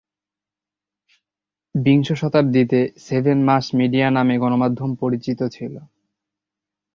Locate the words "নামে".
4.09-4.35